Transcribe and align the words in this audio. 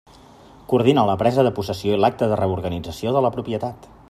Coordina 0.71 1.03
la 1.09 1.17
presa 1.23 1.45
de 1.49 1.53
possessió 1.59 1.99
i 1.99 2.01
l'acta 2.05 2.33
de 2.33 2.41
reorganització 2.43 3.17
de 3.19 3.27
la 3.29 3.37
propietat. 3.39 3.93